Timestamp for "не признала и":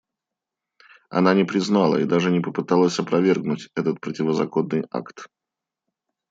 1.35-2.05